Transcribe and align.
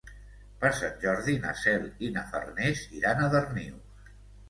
Per 0.63 0.71
Sant 0.77 0.95
Jordi 1.03 1.35
na 1.45 1.53
Cel 1.65 1.87
i 2.09 2.11
na 2.17 2.25
Farners 2.33 2.85
iran 3.03 3.25
a 3.29 3.33
Darnius. 3.39 4.15